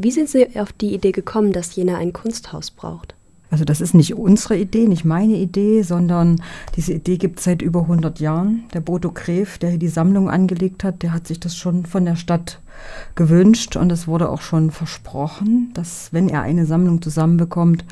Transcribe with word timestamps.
Wie 0.00 0.12
sind 0.12 0.28
Sie 0.28 0.46
auf 0.54 0.72
die 0.72 0.94
Idee 0.94 1.10
gekommen, 1.10 1.52
dass 1.52 1.74
Jena 1.74 1.96
ein 1.96 2.12
Kunsthaus 2.12 2.70
braucht? 2.70 3.16
Also 3.50 3.64
das 3.64 3.80
ist 3.80 3.94
nicht 3.94 4.14
unsere 4.14 4.56
Idee, 4.56 4.86
nicht 4.86 5.04
meine 5.04 5.34
Idee, 5.34 5.82
sondern 5.82 6.40
diese 6.76 6.92
Idee 6.92 7.16
gibt 7.16 7.40
es 7.40 7.46
seit 7.46 7.62
über 7.62 7.80
100 7.80 8.20
Jahren. 8.20 8.62
Der 8.74 8.80
Bodo 8.80 9.10
Gref, 9.10 9.58
der 9.58 9.70
hier 9.70 9.78
die 9.80 9.88
Sammlung 9.88 10.30
angelegt 10.30 10.84
hat, 10.84 11.02
der 11.02 11.12
hat 11.12 11.26
sich 11.26 11.40
das 11.40 11.56
schon 11.56 11.84
von 11.84 12.04
der 12.04 12.14
Stadt 12.14 12.60
gewünscht 13.16 13.74
und 13.74 13.90
es 13.90 14.06
wurde 14.06 14.28
auch 14.28 14.40
schon 14.40 14.70
versprochen, 14.70 15.72
dass 15.74 16.12
wenn 16.12 16.28
er 16.28 16.42
eine 16.42 16.64
Sammlung 16.64 17.02
zusammenbekommt, 17.02 17.84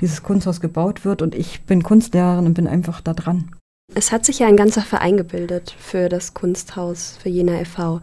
dieses 0.00 0.22
Kunsthaus 0.22 0.62
gebaut 0.62 1.04
wird 1.04 1.20
und 1.20 1.34
ich 1.34 1.60
bin 1.64 1.82
Kunstlehrerin 1.82 2.46
und 2.46 2.54
bin 2.54 2.68
einfach 2.68 3.02
da 3.02 3.12
dran. 3.12 3.50
Es 3.94 4.12
hat 4.12 4.24
sich 4.24 4.38
ja 4.38 4.46
ein 4.46 4.56
ganzer 4.56 4.82
Verein 4.82 5.18
gebildet 5.18 5.74
für 5.78 6.08
das 6.08 6.32
Kunsthaus, 6.32 7.18
für 7.20 7.28
Jena 7.28 7.60
e.V. 7.60 8.00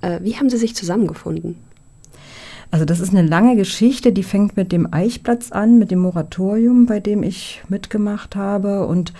Äh, 0.00 0.20
wie 0.22 0.36
haben 0.36 0.50
Sie 0.50 0.58
sich 0.58 0.76
zusammengefunden? 0.76 1.56
Also 2.72 2.84
das 2.84 3.00
ist 3.00 3.10
eine 3.10 3.26
lange 3.26 3.56
Geschichte, 3.56 4.12
die 4.12 4.22
fängt 4.22 4.56
mit 4.56 4.70
dem 4.70 4.92
Eichplatz 4.92 5.50
an, 5.50 5.78
mit 5.78 5.90
dem 5.90 5.98
Moratorium, 5.98 6.86
bei 6.86 7.00
dem 7.00 7.24
ich 7.24 7.62
mitgemacht 7.68 8.36
habe 8.36 8.86
und 8.86 9.12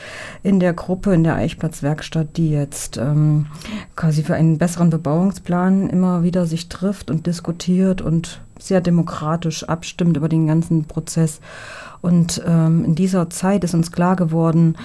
in 0.44 0.60
der 0.60 0.72
Gruppe, 0.72 1.12
in 1.12 1.24
der 1.24 1.34
Eichplatzwerkstatt, 1.34 2.36
die 2.36 2.50
jetzt 2.50 2.96
ähm, 2.96 3.46
quasi 3.96 4.22
für 4.22 4.34
einen 4.34 4.58
besseren 4.58 4.90
Bebauungsplan 4.90 5.90
immer 5.90 6.22
wieder 6.22 6.46
sich 6.46 6.68
trifft 6.68 7.10
und 7.10 7.26
diskutiert 7.26 8.02
und 8.02 8.40
sehr 8.56 8.80
demokratisch 8.80 9.64
abstimmt 9.64 10.16
über 10.16 10.28
den 10.28 10.46
ganzen 10.46 10.84
Prozess. 10.84 11.40
Und 12.02 12.42
ähm, 12.46 12.84
in 12.84 12.94
dieser 12.94 13.30
Zeit 13.30 13.64
ist 13.64 13.74
uns 13.74 13.90
klar 13.90 14.14
geworden, 14.14 14.76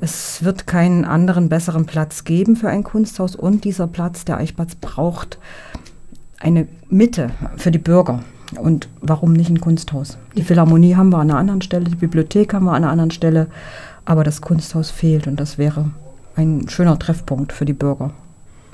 es 0.00 0.44
wird 0.44 0.66
keinen 0.66 1.04
anderen 1.04 1.48
besseren 1.48 1.86
Platz 1.86 2.24
geben 2.24 2.56
für 2.56 2.68
ein 2.68 2.82
Kunsthaus 2.84 3.36
und 3.36 3.64
dieser 3.64 3.86
Platz, 3.86 4.24
der 4.24 4.38
Eichplatz, 4.38 4.74
braucht 4.74 5.38
eine 6.42 6.66
Mitte 6.88 7.30
für 7.56 7.70
die 7.70 7.78
Bürger. 7.78 8.20
Und 8.60 8.88
warum 9.00 9.32
nicht 9.32 9.48
ein 9.48 9.60
Kunsthaus? 9.60 10.18
Die 10.36 10.42
Philharmonie 10.42 10.94
haben 10.94 11.10
wir 11.10 11.18
an 11.18 11.30
einer 11.30 11.38
anderen 11.38 11.62
Stelle, 11.62 11.86
die 11.86 11.96
Bibliothek 11.96 12.52
haben 12.52 12.64
wir 12.64 12.72
an 12.72 12.84
einer 12.84 12.90
anderen 12.90 13.10
Stelle, 13.10 13.46
aber 14.04 14.24
das 14.24 14.42
Kunsthaus 14.42 14.90
fehlt 14.90 15.26
und 15.26 15.40
das 15.40 15.56
wäre 15.56 15.90
ein 16.36 16.68
schöner 16.68 16.98
Treffpunkt 16.98 17.52
für 17.52 17.64
die 17.64 17.72
Bürger. 17.72 18.10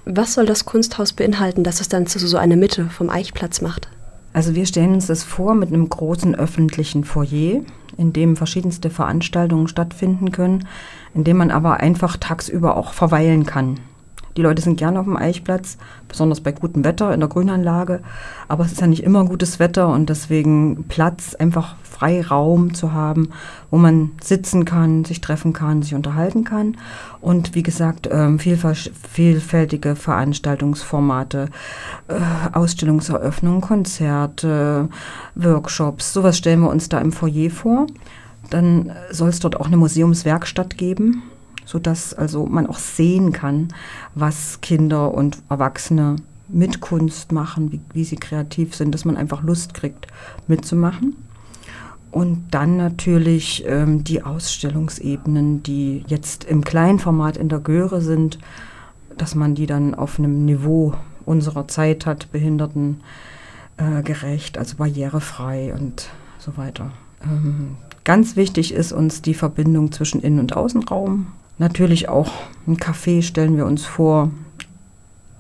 Was 0.05 0.35
soll 0.35 0.47
das 0.47 0.65
Kunsthaus 0.65 1.13
beinhalten, 1.13 1.65
dass 1.65 1.81
es 1.81 1.89
dann 1.89 2.07
zu 2.07 2.19
so 2.19 2.39
eine 2.39 2.57
Mitte 2.57 2.87
vom 2.87 3.11
Eichplatz 3.11 3.61
macht? 3.61 3.89
Also 4.33 4.55
wir 4.55 4.67
stellen 4.67 4.95
uns 4.95 5.07
das 5.07 5.23
vor 5.23 5.55
mit 5.55 5.69
einem 5.69 5.89
großen 5.89 6.35
öffentlichen 6.35 7.05
Foyer, 7.05 7.61
in 7.97 8.13
dem 8.13 8.37
verschiedenste 8.37 8.91
Veranstaltungen 8.91 9.69
stattfinden 9.69 10.33
können, 10.33 10.67
in 11.15 11.25
dem 11.25 11.37
man 11.37 11.51
aber 11.51 11.79
einfach 11.79 12.17
tagsüber 12.17 12.77
auch 12.77 12.93
verweilen 12.93 13.47
kann. 13.47 13.81
Die 14.39 14.43
Leute 14.43 14.63
sind 14.63 14.77
gerne 14.77 15.01
auf 15.01 15.05
dem 15.05 15.17
Eichplatz, 15.17 15.79
besonders 16.07 16.41
bei 16.41 16.53
gutem 16.53 16.85
Wetter 16.85 17.13
in 17.13 17.19
der 17.19 17.29
Grünanlage. 17.29 18.03
Aber 18.47 18.65
es 18.65 18.71
ist 18.71 18.81
ja 18.81 18.87
nicht 18.87 19.03
immer 19.03 19.25
gutes 19.25 19.59
Wetter 19.59 19.89
und 19.89 20.09
deswegen 20.09 20.85
Platz, 20.85 21.35
einfach 21.35 21.75
Freiraum 21.83 22.73
zu 22.73 22.93
haben, 22.93 23.31
wo 23.73 23.79
man 23.79 24.13
sitzen 24.23 24.65
kann, 24.65 25.05
sich 25.05 25.21
treffen 25.21 25.53
kann, 25.53 25.83
sich 25.83 25.97
unterhalten 25.97 26.45
kann. 26.45 26.77
Und 27.21 27.57
wie 27.57 27.65
gesagt, 27.65 28.09
ähm, 28.13 28.39
vielfältige 28.39 29.97
Veranstaltungsformate, 29.97 31.49
äh, 32.07 32.15
Ausstellungseröffnungen, 32.53 33.61
Konzerte, 33.61 34.89
Workshops, 35.35 36.13
sowas 36.13 36.39
stellen 36.39 36.61
wir 36.61 36.71
uns 36.71 36.89
da 36.89 37.01
im 37.01 37.11
Foyer 37.11 37.51
vor. 37.51 37.89
Dann 38.51 38.93
soll 39.11 39.31
es 39.31 39.41
dort 39.41 39.61
auch 39.61 39.67
eine 39.67 39.79
Museumswerkstatt 39.79 40.79
geben 40.79 41.25
sodass 41.69 42.15
also 42.15 42.47
man 42.47 42.67
auch 42.67 42.79
sehen 42.79 43.33
kann, 43.33 43.69
was 44.15 44.63
Kinder 44.63 45.13
und 45.13 45.43
Erwachsene 45.51 46.17
mit 46.49 46.81
Kunst 46.81 47.31
machen, 47.31 47.71
wie, 47.71 47.81
wie 47.93 48.05
sie 48.05 48.17
kreativ 48.17 48.75
sind, 48.75 48.95
dass 48.95 49.05
man 49.05 49.19
einfach 49.19 49.43
Lust 49.43 49.75
kriegt, 49.75 50.07
mitzumachen. 50.47 51.17
Und 52.11 52.47
dann 52.53 52.79
natürlich 52.79 53.65
ähm, 53.67 54.03
die 54.03 54.23
Ausstellungsebenen, 54.23 55.63
die 55.63 56.05
jetzt 56.07 56.45
im 56.45 56.65
Kleinformat 56.65 57.37
in 57.37 57.51
der 57.51 57.59
Göre 57.59 58.01
sind, 58.01 58.39
dass 59.19 59.35
man 59.35 59.55
die 59.55 59.67
dann 59.67 59.95
auf 59.95 60.19
einem 60.19 60.47
Niveau 60.47 60.95
unserer 61.27 61.69
Zeit 61.69 62.07
hat, 62.07 62.33
behindertengerecht, 62.33 64.57
äh, 64.57 64.59
also 64.59 64.77
barrierefrei 64.79 65.75
und 65.75 66.09
so 66.39 66.57
weiter. 66.57 66.93
Ähm, 67.23 67.77
ganz 68.05 68.37
wichtig 68.37 68.73
ist 68.73 68.93
uns 68.93 69.21
die 69.21 69.35
Verbindung 69.35 69.93
zwischen 69.93 70.23
Innen- 70.23 70.41
und 70.41 70.57
Außenraum. 70.57 71.27
Natürlich 71.59 72.09
auch 72.09 72.31
ein 72.67 72.77
Café 72.77 73.23
stellen 73.23 73.57
wir 73.57 73.67
uns 73.67 73.85
vor, 73.85 74.31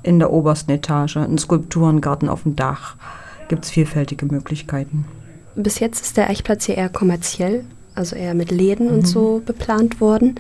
in 0.03 0.19
der 0.19 0.33
obersten 0.33 0.71
Etage, 0.71 1.17
ein 1.17 1.39
Skulpturengarten 1.39 2.29
auf 2.29 2.43
dem 2.43 2.57
Dach. 2.57 2.97
Gibt 3.49 3.65
es 3.65 3.71
vielfältige 3.71 4.27
Möglichkeiten. 4.27 5.05
Bis 5.55 5.81
jetzt 5.81 6.05
ist 6.05 6.17
der 6.17 6.31
Eichplatz 6.31 6.67
hier 6.67 6.77
eher 6.77 6.89
kommerziell, 6.89 7.65
also 7.95 8.15
eher 8.15 8.35
mit 8.35 8.51
Läden 8.51 8.89
mhm. 8.89 8.95
und 8.95 9.07
so 9.07 9.43
beplant 9.45 10.01
worden. 10.01 10.37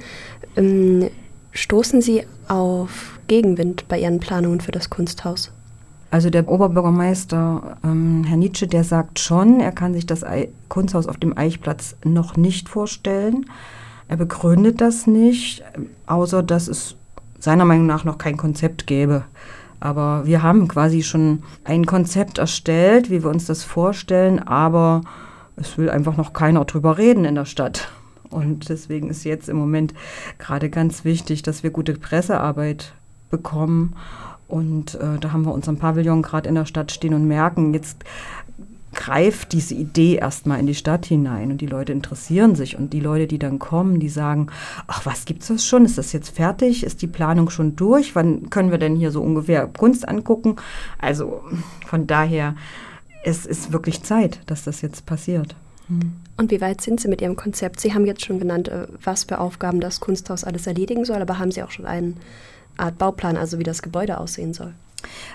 Ähm, 0.56 1.08
stoßen 1.52 2.02
Sie 2.02 2.22
auf 2.48 3.18
Gegenwind 3.26 3.88
bei 3.88 4.00
Ihren 4.00 4.20
Planungen 4.20 4.60
für 4.60 4.72
das 4.72 4.90
Kunsthaus? 4.90 5.50
Also 6.10 6.30
der 6.30 6.48
Oberbürgermeister 6.48 7.76
ähm, 7.84 8.24
Herr 8.26 8.36
Nietzsche, 8.36 8.66
der 8.66 8.84
sagt 8.84 9.18
schon, 9.18 9.60
er 9.60 9.72
kann 9.72 9.92
sich 9.92 10.06
das 10.06 10.24
Kunsthaus 10.68 11.06
auf 11.06 11.18
dem 11.18 11.36
Eichplatz 11.36 11.96
noch 12.04 12.36
nicht 12.36 12.68
vorstellen. 12.68 13.46
Er 14.08 14.16
begründet 14.16 14.80
das 14.80 15.06
nicht, 15.06 15.62
außer 16.06 16.42
dass 16.42 16.66
es 16.66 16.96
seiner 17.38 17.64
Meinung 17.64 17.86
nach 17.86 18.04
noch 18.04 18.18
kein 18.18 18.36
Konzept 18.36 18.86
gäbe. 18.86 19.24
Aber 19.80 20.26
wir 20.26 20.42
haben 20.42 20.66
quasi 20.66 21.02
schon 21.02 21.42
ein 21.64 21.86
Konzept 21.86 22.38
erstellt, 22.38 23.10
wie 23.10 23.22
wir 23.22 23.30
uns 23.30 23.46
das 23.46 23.62
vorstellen, 23.62 24.40
aber 24.40 25.02
es 25.56 25.78
will 25.78 25.90
einfach 25.90 26.16
noch 26.16 26.32
keiner 26.32 26.64
drüber 26.64 26.98
reden 26.98 27.24
in 27.24 27.36
der 27.36 27.44
Stadt. 27.44 27.92
Und 28.30 28.68
deswegen 28.68 29.08
ist 29.08 29.24
jetzt 29.24 29.48
im 29.48 29.56
Moment 29.56 29.94
gerade 30.38 30.68
ganz 30.68 31.04
wichtig, 31.04 31.42
dass 31.42 31.62
wir 31.62 31.70
gute 31.70 31.94
Pressearbeit 31.94 32.92
bekommen. 33.30 33.94
Und 34.48 34.94
äh, 34.94 35.18
da 35.20 35.32
haben 35.32 35.44
wir 35.44 35.52
unseren 35.52 35.78
Pavillon 35.78 36.22
gerade 36.22 36.48
in 36.48 36.54
der 36.54 36.64
Stadt 36.64 36.90
stehen 36.90 37.14
und 37.14 37.28
merken, 37.28 37.74
jetzt 37.74 37.98
greift 38.98 39.52
diese 39.52 39.74
Idee 39.74 40.16
erstmal 40.16 40.58
in 40.58 40.66
die 40.66 40.74
Stadt 40.74 41.06
hinein 41.06 41.52
und 41.52 41.60
die 41.60 41.66
Leute 41.66 41.92
interessieren 41.92 42.56
sich 42.56 42.76
und 42.76 42.92
die 42.92 42.98
Leute, 42.98 43.28
die 43.28 43.38
dann 43.38 43.60
kommen, 43.60 44.00
die 44.00 44.08
sagen, 44.08 44.48
ach, 44.88 45.06
was 45.06 45.24
gibt's 45.24 45.46
das 45.46 45.64
schon? 45.64 45.84
Ist 45.84 45.98
das 45.98 46.12
jetzt 46.12 46.30
fertig? 46.30 46.82
Ist 46.82 47.00
die 47.00 47.06
Planung 47.06 47.48
schon 47.48 47.76
durch? 47.76 48.16
Wann 48.16 48.50
können 48.50 48.72
wir 48.72 48.78
denn 48.78 48.96
hier 48.96 49.12
so 49.12 49.22
ungefähr 49.22 49.68
Kunst 49.68 50.08
angucken? 50.08 50.56
Also 50.98 51.44
von 51.86 52.08
daher, 52.08 52.56
es 53.22 53.46
ist 53.46 53.72
wirklich 53.72 54.02
Zeit, 54.02 54.40
dass 54.46 54.64
das 54.64 54.82
jetzt 54.82 55.06
passiert. 55.06 55.54
Hm. 55.86 56.14
Und 56.36 56.50
wie 56.50 56.60
weit 56.60 56.80
sind 56.80 57.00
Sie 57.00 57.06
mit 57.06 57.22
Ihrem 57.22 57.36
Konzept? 57.36 57.78
Sie 57.78 57.94
haben 57.94 58.04
jetzt 58.04 58.24
schon 58.24 58.40
genannt, 58.40 58.66
äh, 58.66 58.88
was 59.00 59.24
für 59.24 59.38
Aufgaben 59.38 59.78
das 59.78 60.00
Kunsthaus 60.00 60.42
alles 60.42 60.66
erledigen 60.66 61.04
soll, 61.04 61.22
aber 61.22 61.38
haben 61.38 61.52
Sie 61.52 61.62
auch 61.62 61.70
schon 61.70 61.86
eine 61.86 62.14
Art 62.76 62.98
Bauplan, 62.98 63.36
also 63.36 63.60
wie 63.60 63.64
das 63.64 63.80
Gebäude 63.80 64.18
aussehen 64.18 64.54
soll? 64.54 64.74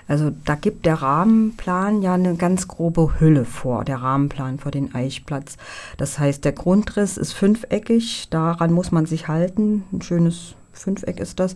Also 0.06 0.30
da 0.44 0.54
gibt 0.54 0.86
der 0.86 1.00
Rahmenplan 1.00 2.02
ja 2.02 2.14
eine 2.14 2.36
ganz 2.36 2.68
grobe 2.68 3.18
Hülle 3.18 3.44
vor, 3.44 3.84
der 3.84 4.02
Rahmenplan 4.02 4.58
für 4.58 4.70
den 4.70 4.94
Eichplatz. 4.94 5.56
Das 5.96 6.18
heißt, 6.18 6.44
der 6.44 6.52
Grundriss 6.52 7.16
ist 7.16 7.32
fünfeckig, 7.32 8.28
daran 8.30 8.72
muss 8.72 8.92
man 8.92 9.06
sich 9.06 9.28
halten. 9.28 9.84
Ein 9.92 10.02
schönes 10.02 10.54
Fünfeck 10.72 11.20
ist 11.20 11.40
das. 11.40 11.54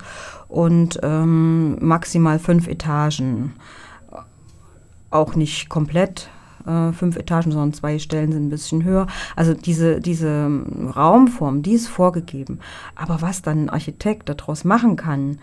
Und 0.49 0.99
ähm, 1.03 1.77
maximal 1.85 2.39
fünf 2.39 2.69
Etagen. 2.69 3.55
Auch 5.11 5.35
nicht 5.35 5.69
komplett 5.69 6.31
äh, 6.69 6.93
fünf 6.93 7.17
Etagen, 7.17 7.51
sondern 7.51 7.73
zwei 7.73 7.99
Stellen 7.99 8.33
sind 8.33 8.47
ein 8.47 8.51
bisschen 8.51 8.85
höher. 8.85 9.07
Also 9.35 9.55
diese, 9.55 10.01
diese 10.01 10.49
Raumform, 10.95 11.63
die 11.63 11.73
ist 11.73 11.89
vorgegeben. 11.89 12.59
Aber 12.95 13.23
was 13.23 13.43
dann 13.43 13.65
ein 13.65 13.71
Architekt 13.71 14.29
daraus 14.29 14.65
machen 14.65 14.97
kann, 14.97 15.39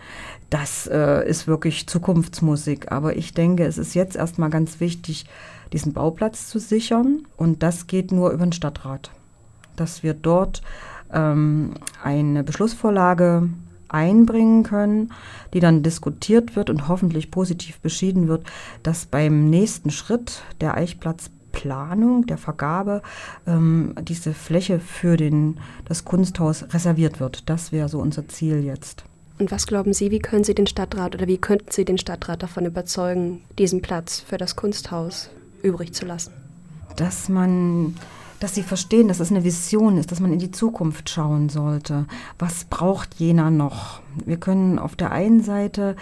das 0.50 0.86
äh, 0.86 1.28
ist 1.28 1.46
wirklich 1.46 1.88
Zukunftsmusik. 1.88 2.92
Aber 2.92 3.16
ich 3.16 3.34
denke, 3.34 3.64
es 3.64 3.78
ist 3.78 3.94
jetzt 3.94 4.16
erstmal 4.16 4.50
ganz 4.50 4.80
wichtig, 4.80 5.26
diesen 5.72 5.92
Bauplatz 5.92 6.48
zu 6.48 6.58
sichern. 6.58 7.26
Und 7.36 7.62
das 7.62 7.86
geht 7.86 8.12
nur 8.12 8.30
über 8.30 8.46
den 8.46 8.52
Stadtrat. 8.52 9.10
Dass 9.74 10.02
wir 10.02 10.14
dort 10.14 10.62
ähm, 11.12 11.74
eine 12.02 12.44
Beschlussvorlage 12.44 13.48
einbringen 13.88 14.62
können, 14.62 15.12
die 15.54 15.60
dann 15.60 15.82
diskutiert 15.82 16.56
wird 16.56 16.70
und 16.70 16.88
hoffentlich 16.88 17.30
positiv 17.30 17.80
beschieden 17.80 18.28
wird, 18.28 18.46
dass 18.82 19.06
beim 19.06 19.50
nächsten 19.50 19.90
Schritt 19.90 20.42
der 20.60 20.74
Eichplatzplanung, 20.74 22.26
der 22.26 22.38
Vergabe, 22.38 23.02
ähm, 23.46 23.94
diese 24.02 24.34
Fläche 24.34 24.80
für 24.80 25.16
den, 25.16 25.58
das 25.84 26.04
Kunsthaus 26.04 26.64
reserviert 26.72 27.20
wird. 27.20 27.48
Das 27.48 27.72
wäre 27.72 27.88
so 27.88 28.00
unser 28.00 28.28
Ziel 28.28 28.64
jetzt. 28.64 29.04
Und 29.38 29.50
was 29.50 29.66
glauben 29.66 29.92
Sie, 29.92 30.10
wie 30.10 30.18
können 30.18 30.44
Sie 30.44 30.54
den 30.54 30.66
Stadtrat 30.66 31.14
oder 31.14 31.26
wie 31.26 31.36
könnten 31.36 31.70
Sie 31.70 31.84
den 31.84 31.98
Stadtrat 31.98 32.42
davon 32.42 32.64
überzeugen, 32.64 33.42
diesen 33.58 33.82
Platz 33.82 34.20
für 34.20 34.38
das 34.38 34.56
Kunsthaus 34.56 35.28
übrig 35.62 35.92
zu 35.92 36.06
lassen? 36.06 36.32
Dass 36.96 37.28
man 37.28 37.94
dass 38.40 38.54
sie 38.54 38.62
verstehen, 38.62 39.08
dass 39.08 39.20
es 39.20 39.30
eine 39.30 39.44
Vision 39.44 39.96
ist, 39.96 40.12
dass 40.12 40.20
man 40.20 40.32
in 40.32 40.38
die 40.38 40.50
Zukunft 40.50 41.08
schauen 41.10 41.48
sollte. 41.48 42.06
Was 42.38 42.64
braucht 42.64 43.14
jener 43.14 43.50
noch? 43.50 44.00
Wir 44.24 44.38
können 44.38 44.78
auf 44.78 44.96
der 44.96 45.12
einen 45.12 45.42
Seite 45.42 45.96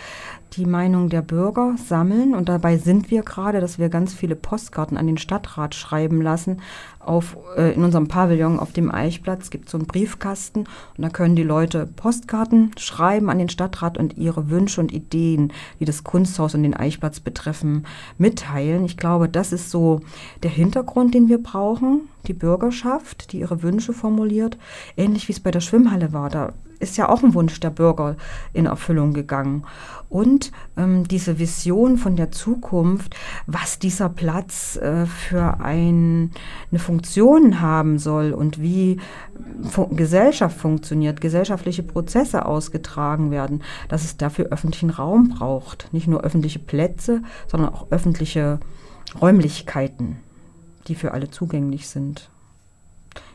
die 0.57 0.67
Meinung 0.67 1.09
der 1.09 1.23
Bürger 1.23 1.75
sammeln 1.85 2.35
und 2.35 2.49
dabei 2.49 2.79
sind 2.79 3.11
wir 3.11 3.23
gerade, 3.23 3.61
dass 3.61 3.79
wir 3.79 3.89
ganz 3.89 4.15
viele 4.15 4.37
Postkarten 4.37 4.97
an 4.97 5.07
den 5.07 5.19
Stadtrat 5.19 5.75
schreiben 5.75 6.23
lassen. 6.23 6.61
Auf, 7.01 7.37
äh, 7.57 7.73
in 7.73 7.83
unserem 7.83 8.09
Pavillon 8.09 8.59
auf 8.59 8.73
dem 8.73 8.91
Eichplatz 8.91 9.51
gibt 9.51 9.67
es 9.67 9.73
so 9.73 9.79
einen 9.79 9.87
Briefkasten 9.87 10.61
und 10.61 11.03
da 11.03 11.09
können 11.09 11.37
die 11.37 11.43
Leute 11.43 11.87
Postkarten 11.87 12.71
schreiben 12.79 13.31
an 13.31 13.39
den 13.39 13.49
Stadtrat 13.49 13.99
und 13.99 14.17
ihre 14.17 14.49
Wünsche 14.49 14.81
und 14.81 14.93
Ideen, 14.93 15.53
die 15.81 15.85
das 15.85 16.05
Kunsthaus 16.05 16.55
und 16.55 16.63
den 16.63 16.75
Eichplatz 16.75 17.21
betreffen, 17.21 17.85
mitteilen. 18.17 18.85
Ich 18.85 18.97
glaube, 18.97 19.29
das 19.29 19.53
ist 19.53 19.71
so 19.71 20.01
der 20.43 20.51
Hintergrund, 20.51 21.15
den 21.15 21.29
wir 21.29 21.43
brauchen. 21.43 22.03
Die 22.27 22.33
Bürgerschaft, 22.33 23.33
die 23.33 23.41
ihre 23.41 23.63
Wünsche 23.63 23.93
formuliert, 23.93 24.57
ähnlich 24.97 25.29
wie 25.29 25.33
es 25.33 25.41
bei 25.41 25.51
der 25.51 25.61
Schwimmhalle 25.61 26.13
war. 26.13 26.31
Da 26.31 26.53
ist 26.85 26.97
ja 26.97 27.09
auch 27.09 27.23
ein 27.23 27.35
Wunsch 27.35 27.59
der 27.61 27.71
Bürger 27.71 28.17
in 28.53 28.67
Erfüllung 28.67 29.13
gegangen. 29.13 29.65
Und 30.09 30.53
ähm, 30.77 31.09
diese 31.09 31.41
Vision 31.41 31.97
von 31.97 32.15
der 32.15 32.31
Zukunft, 32.31 33.17
was 33.47 33.81
dieser 33.81 34.09
Platz 34.09 34.77
äh, 34.77 35.07
für 35.07 35.59
ein, 35.61 36.31
eine 36.71 36.79
Funktion 36.79 37.61
haben 37.61 37.99
soll 37.99 38.33
und 38.33 38.63
wie 38.63 39.01
Fun 39.69 39.97
Gesellschaft 39.97 40.57
funktioniert, 40.57 41.21
gesellschaftliche 41.21 41.83
Prozesse 41.83 42.47
ausgetragen 42.47 43.33
werden, 43.33 43.63
dass 43.89 44.05
es 44.05 44.17
dafür 44.17 44.47
öffentlichen 44.47 44.91
Raum 44.91 45.31
braucht. 45.31 45.89
Nicht 45.93 46.07
nur 46.07 46.21
öffentliche 46.21 46.61
Plätze, 46.61 47.23
sondern 47.49 47.75
auch 47.75 47.91
öffentliche 47.91 48.61
Räumlichkeiten, 49.21 50.19
die 50.87 50.95
für 50.95 51.13
alle 51.13 51.31
zugänglich 51.31 51.89
sind. 51.89 52.31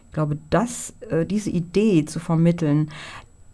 Ich 0.08 0.14
glaube, 0.14 0.38
dass 0.50 0.94
äh, 1.10 1.26
diese 1.26 1.52
Idee 1.52 2.06
zu 2.06 2.20
vermitteln, 2.20 2.90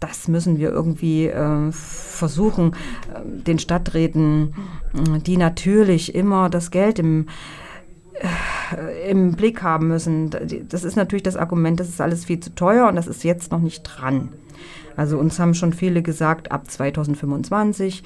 das 0.00 0.28
müssen 0.28 0.58
wir 0.58 0.70
irgendwie 0.70 1.26
äh, 1.26 1.72
versuchen, 1.72 2.72
äh, 3.14 3.20
den 3.24 3.58
Stadträten, 3.58 4.54
äh, 4.94 5.18
die 5.20 5.36
natürlich 5.36 6.14
immer 6.14 6.50
das 6.50 6.70
Geld 6.70 6.98
im, 6.98 7.26
äh, 8.14 9.10
im 9.10 9.32
Blick 9.32 9.62
haben 9.62 9.88
müssen. 9.88 10.30
Das 10.68 10.84
ist 10.84 10.96
natürlich 10.96 11.22
das 11.22 11.36
Argument, 11.36 11.80
das 11.80 11.88
ist 11.88 12.00
alles 12.00 12.26
viel 12.26 12.40
zu 12.40 12.54
teuer 12.54 12.88
und 12.88 12.96
das 12.96 13.06
ist 13.06 13.24
jetzt 13.24 13.52
noch 13.52 13.60
nicht 13.60 13.82
dran. 13.82 14.30
Also 14.96 15.18
uns 15.18 15.38
haben 15.38 15.54
schon 15.54 15.72
viele 15.72 16.02
gesagt, 16.02 16.52
ab 16.52 16.70
2025 16.70 18.02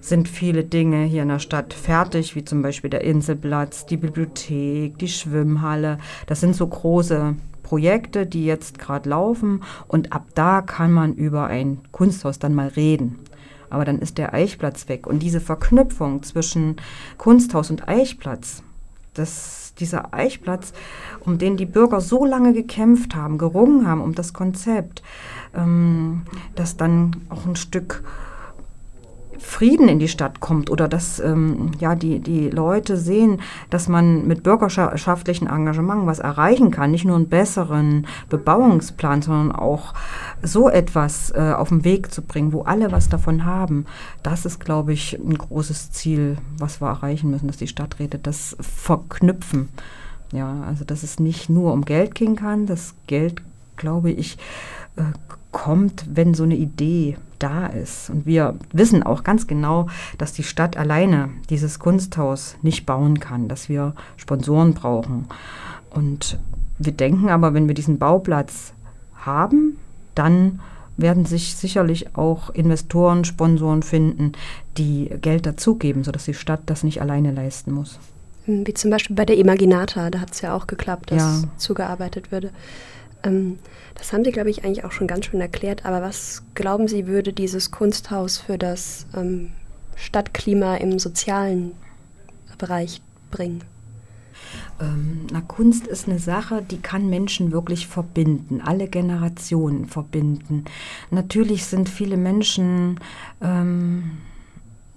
sind 0.00 0.28
viele 0.28 0.64
Dinge 0.64 1.04
hier 1.04 1.22
in 1.22 1.28
der 1.28 1.38
Stadt 1.38 1.72
fertig, 1.72 2.36
wie 2.36 2.44
zum 2.44 2.62
Beispiel 2.62 2.90
der 2.90 3.02
Inselplatz, 3.02 3.86
die 3.86 3.96
Bibliothek, 3.96 4.98
die 4.98 5.08
Schwimmhalle. 5.08 5.98
Das 6.26 6.40
sind 6.40 6.54
so 6.54 6.66
große 6.66 7.34
Projekte, 7.66 8.26
die 8.26 8.46
jetzt 8.46 8.78
gerade 8.78 9.10
laufen 9.10 9.64
und 9.88 10.12
ab 10.12 10.26
da 10.36 10.62
kann 10.62 10.92
man 10.92 11.14
über 11.14 11.48
ein 11.48 11.80
Kunsthaus 11.90 12.38
dann 12.38 12.54
mal 12.54 12.68
reden. 12.68 13.18
Aber 13.70 13.84
dann 13.84 13.98
ist 13.98 14.18
der 14.18 14.32
Eichplatz 14.32 14.88
weg 14.88 15.08
und 15.08 15.18
diese 15.18 15.40
Verknüpfung 15.40 16.22
zwischen 16.22 16.76
Kunsthaus 17.18 17.70
und 17.70 17.88
Eichplatz, 17.88 18.62
das, 19.14 19.74
dieser 19.80 20.14
Eichplatz, 20.14 20.74
um 21.18 21.38
den 21.38 21.56
die 21.56 21.66
Bürger 21.66 22.00
so 22.00 22.24
lange 22.24 22.52
gekämpft 22.52 23.16
haben, 23.16 23.36
gerungen 23.36 23.88
haben, 23.88 24.00
um 24.00 24.14
das 24.14 24.32
Konzept, 24.32 25.02
ähm, 25.52 26.22
das 26.54 26.76
dann 26.76 27.16
auch 27.30 27.46
ein 27.46 27.56
Stück 27.56 28.04
Frieden 29.38 29.88
in 29.88 29.98
die 29.98 30.08
Stadt 30.08 30.40
kommt 30.40 30.70
oder 30.70 30.88
dass 30.88 31.20
ähm, 31.20 31.72
ja, 31.78 31.94
die, 31.94 32.20
die 32.20 32.50
Leute 32.50 32.96
sehen, 32.96 33.40
dass 33.70 33.88
man 33.88 34.26
mit 34.26 34.42
bürgerschaftlichem 34.42 35.46
Engagement 35.46 36.06
was 36.06 36.18
erreichen 36.18 36.70
kann, 36.70 36.90
nicht 36.90 37.04
nur 37.04 37.16
einen 37.16 37.28
besseren 37.28 38.06
Bebauungsplan, 38.28 39.22
sondern 39.22 39.52
auch 39.52 39.94
so 40.42 40.68
etwas 40.68 41.30
äh, 41.30 41.52
auf 41.56 41.68
den 41.68 41.84
Weg 41.84 42.12
zu 42.12 42.22
bringen, 42.22 42.52
wo 42.52 42.62
alle 42.62 42.92
was 42.92 43.08
davon 43.08 43.44
haben. 43.44 43.86
Das 44.22 44.46
ist, 44.46 44.60
glaube 44.60 44.92
ich, 44.92 45.18
ein 45.18 45.36
großes 45.36 45.92
Ziel, 45.92 46.36
was 46.58 46.80
wir 46.80 46.88
erreichen 46.88 47.30
müssen, 47.30 47.46
dass 47.46 47.56
die 47.56 47.68
Stadträte 47.68 48.18
das 48.18 48.56
verknüpfen. 48.60 49.68
Ja, 50.32 50.62
also 50.66 50.84
dass 50.84 51.02
es 51.02 51.20
nicht 51.20 51.48
nur 51.48 51.72
um 51.72 51.84
Geld 51.84 52.14
gehen 52.14 52.36
kann, 52.36 52.66
das 52.66 52.94
Geld, 53.06 53.42
glaube 53.76 54.10
ich, 54.10 54.38
äh, 54.96 55.02
kommt, 55.56 56.04
wenn 56.12 56.34
so 56.34 56.42
eine 56.42 56.54
Idee 56.54 57.16
da 57.38 57.64
ist. 57.64 58.10
Und 58.10 58.26
wir 58.26 58.56
wissen 58.74 59.02
auch 59.02 59.24
ganz 59.24 59.46
genau, 59.46 59.86
dass 60.18 60.34
die 60.34 60.42
Stadt 60.42 60.76
alleine 60.76 61.30
dieses 61.48 61.78
Kunsthaus 61.78 62.56
nicht 62.60 62.84
bauen 62.84 63.20
kann, 63.20 63.48
dass 63.48 63.70
wir 63.70 63.94
Sponsoren 64.18 64.74
brauchen. 64.74 65.24
Und 65.88 66.38
wir 66.78 66.92
denken 66.92 67.30
aber, 67.30 67.54
wenn 67.54 67.68
wir 67.68 67.74
diesen 67.74 67.98
Bauplatz 67.98 68.74
haben, 69.14 69.78
dann 70.14 70.60
werden 70.98 71.24
sich 71.24 71.56
sicherlich 71.56 72.16
auch 72.18 72.50
Investoren, 72.50 73.24
Sponsoren 73.24 73.82
finden, 73.82 74.32
die 74.76 75.08
Geld 75.22 75.46
dazugeben, 75.46 76.04
sodass 76.04 76.26
die 76.26 76.34
Stadt 76.34 76.60
das 76.66 76.84
nicht 76.84 77.00
alleine 77.00 77.32
leisten 77.32 77.72
muss. 77.72 77.98
Wie 78.44 78.74
zum 78.74 78.90
Beispiel 78.90 79.16
bei 79.16 79.24
der 79.24 79.38
Imaginata, 79.38 80.10
da 80.10 80.20
hat 80.20 80.32
es 80.32 80.42
ja 80.42 80.54
auch 80.54 80.66
geklappt, 80.66 81.12
dass 81.12 81.42
ja. 81.42 81.48
zugearbeitet 81.56 82.30
würde. 82.30 82.50
Ähm, 83.26 83.58
das 83.94 84.12
haben 84.12 84.24
Sie, 84.24 84.32
glaube 84.32 84.50
ich, 84.50 84.64
eigentlich 84.64 84.84
auch 84.84 84.92
schon 84.92 85.06
ganz 85.06 85.26
schön 85.26 85.40
erklärt. 85.40 85.84
Aber 85.84 86.02
was 86.02 86.44
glauben 86.54 86.88
Sie, 86.88 87.06
würde 87.06 87.32
dieses 87.32 87.70
Kunsthaus 87.70 88.38
für 88.38 88.58
das 88.58 89.06
ähm, 89.14 89.50
Stadtklima 89.96 90.76
im 90.76 90.98
sozialen 90.98 91.72
Bereich 92.58 93.02
bringen? 93.30 93.64
Ähm, 94.80 95.26
na, 95.30 95.40
Kunst 95.40 95.86
ist 95.86 96.06
eine 96.06 96.18
Sache, 96.18 96.62
die 96.62 96.78
kann 96.78 97.08
Menschen 97.08 97.52
wirklich 97.52 97.86
verbinden, 97.86 98.60
alle 98.60 98.88
Generationen 98.88 99.86
verbinden. 99.86 100.64
Natürlich 101.10 101.64
sind 101.64 101.88
viele 101.88 102.16
Menschen 102.16 103.00
ähm, 103.40 104.18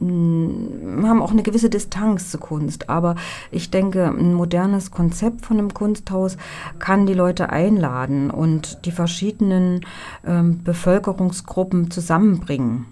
haben 0.01 1.21
auch 1.21 1.31
eine 1.31 1.43
gewisse 1.43 1.69
Distanz 1.69 2.31
zur 2.31 2.39
Kunst. 2.39 2.89
Aber 2.89 3.15
ich 3.51 3.69
denke, 3.69 4.05
ein 4.05 4.33
modernes 4.33 4.91
Konzept 4.91 5.45
von 5.45 5.57
einem 5.57 5.73
Kunsthaus 5.73 6.37
kann 6.79 7.05
die 7.05 7.13
Leute 7.13 7.49
einladen 7.49 8.31
und 8.31 8.85
die 8.85 8.91
verschiedenen 8.91 9.81
ähm, 10.25 10.63
Bevölkerungsgruppen 10.63 11.91
zusammenbringen. 11.91 12.85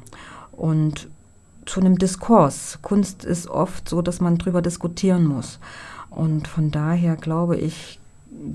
Und 0.51 1.09
zu 1.65 1.81
einem 1.81 1.97
Diskurs. 1.97 2.79
Kunst 2.81 3.25
ist 3.25 3.47
oft 3.47 3.87
so, 3.89 4.01
dass 4.01 4.21
man 4.21 4.37
darüber 4.37 4.61
diskutieren 4.61 5.25
muss. 5.25 5.59
Und 6.09 6.47
von 6.47 6.71
daher 6.71 7.15
glaube 7.15 7.57
ich, 7.57 7.99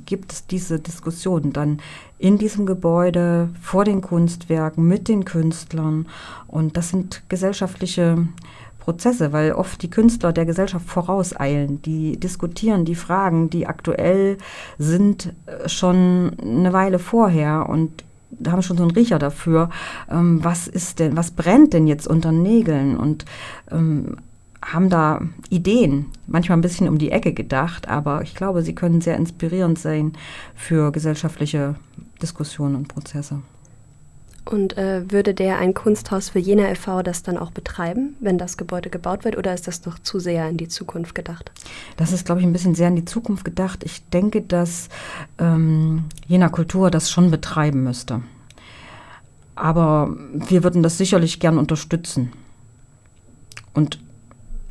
gibt 0.07 0.33
es 0.33 0.47
diese 0.47 0.79
Diskussion 0.79 1.53
dann 1.53 1.81
in 2.19 2.39
diesem 2.39 2.67
Gebäude, 2.67 3.49
vor 3.61 3.85
den 3.85 4.01
Kunstwerken, 4.01 4.87
mit 4.87 5.09
den 5.09 5.25
Künstlern. 5.25 6.07
Und 6.47 6.77
das 6.77 6.91
sind 6.91 7.23
gesellschaftliche 7.29 8.29
Prozesse, 8.79 9.33
weil 9.33 9.53
oft 9.53 9.81
die 9.83 9.91
Künstler 9.91 10.33
der 10.33 10.45
Gesellschaft 10.45 10.87
vorauseilen. 10.87 11.83
Die 11.83 12.19
diskutieren 12.19 12.85
die 12.85 12.97
Fragen, 12.97 13.49
die 13.49 13.67
aktuell 13.67 14.39
sind, 14.79 15.33
äh, 15.47 15.69
schon 15.69 16.33
eine 16.41 16.73
Weile 16.73 16.99
vorher 16.99 17.69
und 17.69 18.05
haben 18.47 18.63
schon 18.63 18.77
so 18.77 18.83
einen 18.83 18.93
Riecher 18.93 19.19
dafür, 19.19 19.71
ähm, 20.11 20.43
was 20.43 20.67
ist 20.67 20.99
denn, 20.99 21.17
was 21.17 21.31
brennt 21.31 21.75
denn 21.75 21.87
jetzt 21.87 22.09
unter 22.09 22.33
Nägeln 22.33 22.97
und 22.97 23.25
ähm, 23.71 24.17
haben 24.63 24.89
da 24.89 25.21
Ideen, 25.51 26.07
manchmal 26.27 26.59
ein 26.59 26.63
bisschen 26.63 26.89
um 26.89 26.99
die 26.99 27.11
Ecke 27.11 27.33
gedacht, 27.33 27.89
aber 27.89 28.23
ich 28.23 28.35
glaube, 28.35 28.63
sie 28.63 28.75
können 28.75 29.01
sehr 29.01 29.17
inspirierend 29.17 29.79
sein 29.79 30.13
für 30.55 30.93
gesellschaftliche 30.93 31.75
Diskussionen 32.23 32.77
und 32.77 32.89
Prozesse. 32.89 33.43
Und 34.45 34.77
äh, 34.77 35.09
würde 35.11 35.35
der 35.35 35.59
ein 35.59 35.73
Kunsthaus 35.73 36.31
für 36.31 36.41
Jena 36.41 36.69
e.V. 36.69 37.03
das 37.03 37.23
dann 37.23 37.39
auch 37.39 37.53
betreiben, 37.53 38.17
wenn 38.19 38.39
das 38.39 38.57
Gebäude 38.57 38.91
gebaut 38.91 39.25
wird, 39.25 39.37
oder 39.37 39.55
ist 39.55 39.69
das 39.69 39.87
noch 39.87 40.01
zu 40.01 40.19
sehr 40.19 40.49
in 40.49 40.57
die 40.57 40.67
Zukunft 40.67 41.15
gedacht? 41.15 41.53
Das 41.97 42.13
ist, 42.13 42.27
glaube 42.27 42.41
ich, 42.41 42.47
ein 42.47 42.53
bisschen 42.53 42.75
sehr 42.75 42.89
in 42.89 42.97
die 42.97 43.05
Zukunft 43.05 43.45
gedacht. 43.45 43.85
Ich 43.85 44.05
denke, 44.09 44.43
dass 44.43 44.89
ähm, 45.39 46.05
Jena 46.27 46.49
Kultur 46.49 46.91
das 46.91 47.11
schon 47.11 47.31
betreiben 47.31 47.85
müsste. 47.85 48.23
Aber 49.55 50.17
wir 50.49 50.65
würden 50.65 50.83
das 50.83 50.99
sicherlich 50.99 51.39
gern 51.39 51.59
unterstützen. 51.59 52.33
Und 53.75 54.01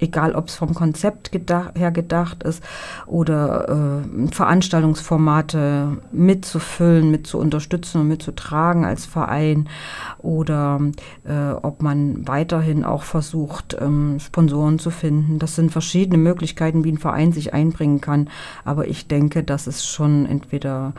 egal 0.01 0.35
ob 0.35 0.47
es 0.47 0.55
vom 0.55 0.73
Konzept 0.73 1.31
gedacht, 1.31 1.77
her 1.77 1.91
gedacht 1.91 2.43
ist 2.43 2.63
oder 3.05 4.01
äh, 4.03 4.27
Veranstaltungsformate 4.33 5.97
mitzufüllen, 6.11 7.11
mit 7.11 7.27
zu 7.27 7.37
unterstützen 7.37 8.01
und 8.01 8.07
mitzutragen 8.07 8.83
als 8.83 9.05
Verein 9.05 9.69
oder 10.17 10.81
äh, 11.23 11.51
ob 11.51 11.81
man 11.81 12.27
weiterhin 12.27 12.83
auch 12.83 13.03
versucht, 13.03 13.77
ähm, 13.79 14.19
Sponsoren 14.19 14.79
zu 14.79 14.89
finden. 14.89 15.39
Das 15.39 15.55
sind 15.55 15.71
verschiedene 15.71 16.17
Möglichkeiten, 16.17 16.83
wie 16.83 16.91
ein 16.91 16.97
Verein 16.97 17.31
sich 17.31 17.53
einbringen 17.53 18.01
kann. 18.01 18.29
Aber 18.65 18.87
ich 18.87 19.07
denke, 19.07 19.43
dass 19.43 19.67
es 19.67 19.85
schon 19.85 20.25
entweder 20.25 20.93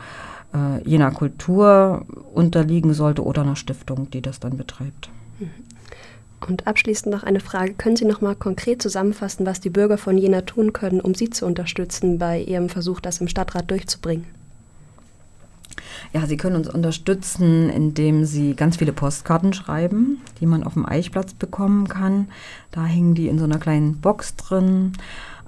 äh, 0.53 0.81
jener 0.87 1.11
Kultur 1.11 2.05
unterliegen 2.33 2.93
sollte 2.93 3.23
oder 3.23 3.41
einer 3.41 3.55
Stiftung, 3.55 4.09
die 4.11 4.21
das 4.21 4.39
dann 4.39 4.57
betreibt. 4.57 5.09
Mhm. 5.39 5.72
Und 6.47 6.67
abschließend 6.67 7.13
noch 7.13 7.23
eine 7.23 7.39
Frage. 7.39 7.73
Können 7.73 7.95
Sie 7.95 8.05
noch 8.05 8.21
mal 8.21 8.35
konkret 8.35 8.81
zusammenfassen, 8.81 9.45
was 9.45 9.59
die 9.59 9.69
Bürger 9.69 9.97
von 9.97 10.17
Jena 10.17 10.41
tun 10.41 10.73
können, 10.73 11.01
um 11.01 11.15
Sie 11.15 11.29
zu 11.29 11.45
unterstützen 11.45 12.17
bei 12.17 12.41
Ihrem 12.41 12.69
Versuch, 12.69 12.99
das 12.99 13.21
im 13.21 13.27
Stadtrat 13.27 13.69
durchzubringen? 13.71 14.25
Ja, 16.13 16.25
Sie 16.27 16.37
können 16.37 16.55
uns 16.55 16.69
unterstützen, 16.69 17.69
indem 17.69 18.25
Sie 18.25 18.55
ganz 18.55 18.77
viele 18.77 18.93
Postkarten 18.93 19.53
schreiben, 19.53 20.21
die 20.39 20.45
man 20.45 20.63
auf 20.63 20.73
dem 20.73 20.85
Eichplatz 20.85 21.33
bekommen 21.33 21.87
kann. 21.87 22.27
Da 22.71 22.85
hängen 22.85 23.15
die 23.15 23.27
in 23.27 23.39
so 23.39 23.45
einer 23.45 23.57
kleinen 23.57 23.99
Box 23.99 24.35
drin. 24.35 24.93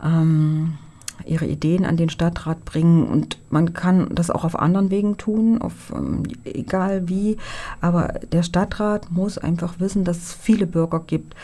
Ähm, 0.03 0.77
ihre 1.25 1.45
Ideen 1.45 1.85
an 1.85 1.97
den 1.97 2.09
Stadtrat 2.09 2.65
bringen 2.65 3.07
und 3.07 3.37
man 3.49 3.73
kann 3.73 4.13
das 4.13 4.29
auch 4.29 4.43
auf 4.43 4.57
anderen 4.57 4.91
Wegen 4.91 5.17
tun, 5.17 5.61
auf 5.61 5.93
ähm, 5.95 6.23
egal 6.43 7.07
wie, 7.07 7.37
aber 7.81 8.13
der 8.31 8.43
Stadtrat 8.43 9.11
muss 9.11 9.37
einfach 9.37 9.79
wissen, 9.79 10.03
dass 10.03 10.17
es 10.17 10.33
viele 10.33 10.67
Bürger 10.67 10.99
gibt, 11.05 11.35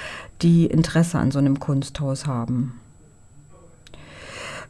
die 0.42 0.66
Interesse 0.66 1.20
an 1.20 1.32
so 1.32 1.40
einem 1.40 1.60
Kunsthaus 1.60 2.26
haben. 2.26 2.74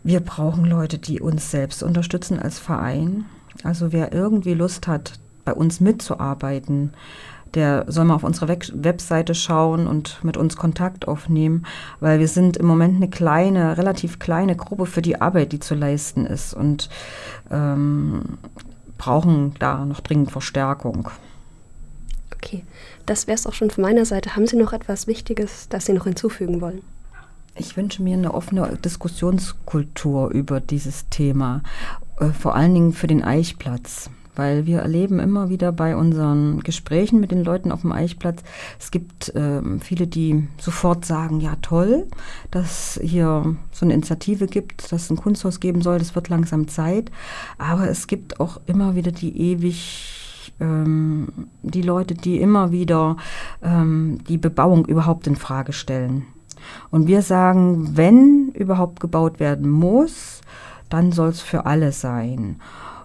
Wir 0.04 0.20
brauchen 0.20 0.66
Leute, 0.66 0.98
die 0.98 1.22
uns 1.22 1.52
selbst 1.52 1.84
unterstützen 1.84 2.40
als 2.40 2.58
Verein. 2.58 3.26
Also 3.64 3.92
wer 3.92 4.14
irgendwie 4.14 4.56
Lust 4.56 4.88
hat, 4.88 5.20
bei 5.46 5.54
uns 5.54 5.80
mitzuarbeiten, 5.80 6.94
der 7.54 7.86
soll 7.88 8.06
mal 8.06 8.16
auf 8.16 8.24
unsere 8.24 8.48
Webseite 8.48 9.36
schauen 9.36 9.88
und 9.88 10.24
mit 10.24 10.38
uns 10.38 10.56
Kontakt 10.56 11.08
aufnehmen, 11.08 11.66
weil 12.00 12.20
wir 12.20 12.28
sind 12.28 12.58
im 12.58 12.66
Moment 12.66 12.96
eine 12.96 13.10
kleine, 13.10 13.78
relativ 13.78 14.20
kleine 14.20 14.56
Gruppe 14.56 14.86
für 14.86 15.02
die 15.02 15.20
Arbeit, 15.20 15.52
die 15.52 15.60
zu 15.60 15.76
leisten 15.76 16.26
ist 16.26 16.54
und 16.54 16.90
ähm, 17.50 18.38
brauchen 18.98 19.56
da 19.60 19.86
noch 19.86 20.00
dringend 20.00 20.32
Verstärkung. 20.32 21.10
Okay, 22.36 22.64
das 23.06 23.28
wäre 23.28 23.36
es 23.36 23.46
auch 23.46 23.54
schon 23.54 23.70
von 23.70 23.84
meiner 23.84 24.06
Seite. 24.06 24.36
Haben 24.36 24.48
Sie 24.48 24.58
noch 24.58 24.74
etwas 24.74 25.08
Wichtiges, 25.08 25.70
das 25.70 25.86
Sie 25.86 25.94
noch 25.94 26.06
hinzufügen 26.06 26.62
wollen? 26.62 26.82
Ich 27.56 27.76
wünsche 27.76 28.02
mir 28.02 28.16
eine 28.16 28.34
offene 28.34 28.78
Diskussionskultur 28.78 30.30
über 30.30 30.60
dieses 30.60 31.10
Thema, 31.10 31.62
äh, 32.20 32.30
vor 32.30 32.56
allen 32.56 32.74
Dingen 32.74 32.94
für 32.94 33.08
den 33.08 33.24
Eichplatz 33.24 34.10
weil 34.36 34.66
wir 34.66 34.80
erleben 34.80 35.20
immer 35.20 35.50
wieder 35.50 35.72
bei 35.72 35.96
unseren 35.96 36.62
Gesprächen 36.62 37.20
mit 37.20 37.32
den 37.32 37.44
Leuten 37.44 37.72
auf 37.72 37.82
dem 37.82 37.92
Eichplatz, 37.92 38.44
es 38.80 38.92
gibt 38.92 39.30
äh, 39.36 39.62
viele, 39.80 40.08
die 40.08 40.48
sofort 40.58 41.06
sagen, 41.06 41.40
ja 41.40 41.56
toll, 41.62 42.08
dass 42.50 43.00
hier 43.02 43.56
so 43.72 43.86
eine 43.86 43.94
Initiative 43.94 44.48
gibt, 44.48 44.92
dass 44.92 45.04
es 45.04 45.10
ein 45.10 45.18
Kunsthaus 45.18 45.60
geben 45.60 45.82
soll, 45.82 46.00
das 46.00 46.16
wird 46.16 46.30
langsam 46.30 46.68
Zeit, 46.68 47.12
aber 47.58 47.90
es 47.90 48.08
gibt 48.08 48.40
auch 48.40 48.60
immer 48.66 48.96
wieder 48.96 49.12
die 49.12 49.52
ewig 49.52 50.18
ähm, 50.60 51.28
die 51.64 51.82
Leute, 51.82 52.14
die 52.14 52.40
immer 52.40 52.72
wieder 52.72 53.18
ähm, 53.62 54.20
die 54.28 54.38
Bebauung 54.38 54.86
überhaupt 54.86 55.28
in 55.28 55.36
Frage 55.36 55.74
stellen. 55.74 56.26
Und 56.92 57.08
wir 57.08 57.22
sagen, 57.22 57.98
wenn 57.98 58.50
überhaupt 58.50 59.00
gebaut 59.00 59.40
werden 59.40 59.70
muss, 59.70 60.42
dann 60.90 61.12
soll 61.12 61.30
es 61.30 61.42
für 61.42 61.66
alle 61.66 61.92
sein. 61.92 62.58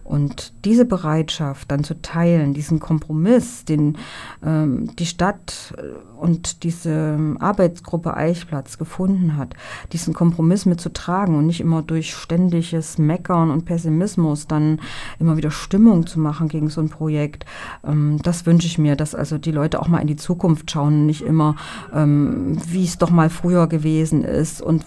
Und 0.06 0.52
diese 0.64 0.84
Bereitschaft 0.84 1.70
dann 1.70 1.82
zu 1.82 2.00
teilen, 2.00 2.54
diesen 2.54 2.78
Kompromiss, 2.78 3.64
den 3.64 3.98
ähm, 4.44 4.94
die 4.96 5.06
Stadt 5.06 5.74
und 6.16 6.62
diese 6.62 7.18
Arbeitsgruppe 7.40 8.16
Eichplatz 8.16 8.78
gefunden 8.78 9.36
hat, 9.36 9.54
diesen 9.92 10.14
Kompromiss 10.14 10.64
mitzutragen 10.64 11.34
und 11.34 11.46
nicht 11.46 11.60
immer 11.60 11.82
durch 11.82 12.14
ständiges 12.14 12.98
Meckern 12.98 13.50
und 13.50 13.64
Pessimismus 13.64 14.46
dann 14.46 14.80
immer 15.18 15.36
wieder 15.36 15.50
Stimmung 15.50 16.06
zu 16.06 16.20
machen 16.20 16.48
gegen 16.48 16.68
so 16.68 16.80
ein 16.80 16.88
Projekt, 16.88 17.44
ähm, 17.84 18.18
das 18.22 18.46
wünsche 18.46 18.66
ich 18.66 18.78
mir, 18.78 18.96
dass 18.96 19.14
also 19.14 19.38
die 19.38 19.52
Leute 19.52 19.80
auch 19.80 19.88
mal 19.88 19.98
in 19.98 20.06
die 20.06 20.16
Zukunft 20.16 20.70
schauen, 20.70 21.06
nicht 21.06 21.22
immer, 21.22 21.56
ähm, 21.92 22.58
wie 22.68 22.84
es 22.84 22.98
doch 22.98 23.10
mal 23.10 23.30
früher 23.30 23.66
gewesen 23.66 24.24
ist 24.24 24.62
und 24.62 24.84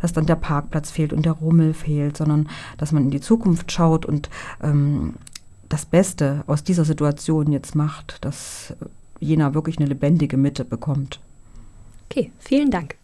dass 0.00 0.12
dann 0.12 0.26
der 0.26 0.36
Parkplatz 0.36 0.90
fehlt 0.90 1.12
und 1.12 1.24
der 1.24 1.32
Rummel 1.32 1.74
fehlt, 1.74 2.16
sondern 2.16 2.48
dass 2.78 2.92
man 2.92 3.04
in 3.04 3.10
die 3.10 3.20
Zukunft 3.20 3.70
schaut 3.70 4.06
und 4.22 4.30
ähm, 4.62 5.14
das 5.68 5.86
Beste 5.86 6.44
aus 6.46 6.64
dieser 6.64 6.84
Situation 6.84 7.50
jetzt 7.50 7.74
macht, 7.74 8.24
dass 8.24 8.74
Jena 9.20 9.54
wirklich 9.54 9.78
eine 9.78 9.86
lebendige 9.86 10.36
Mitte 10.36 10.64
bekommt. 10.64 11.20
Okay, 12.10 12.30
vielen 12.38 12.70
Dank. 12.70 12.96